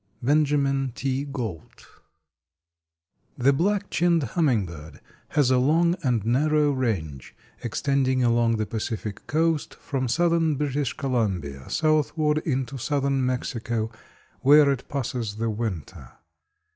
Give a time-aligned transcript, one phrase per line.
[0.23, 1.25] —Benjamin T.
[1.25, 1.85] Gault.
[3.37, 9.75] The Black chinned Hummingbird has a long and narrow range extending along the Pacific coast
[9.75, 13.91] from Southern British Columbia southward into Southern Mexico,
[14.39, 16.13] where it passes the winter.